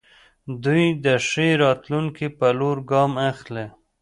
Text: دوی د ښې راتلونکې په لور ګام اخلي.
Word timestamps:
دوی 0.63 0.83
د 1.05 1.07
ښې 1.27 1.47
راتلونکې 1.63 2.27
په 2.37 2.47
لور 2.59 2.77
ګام 2.91 3.11
اخلي. 3.31 3.65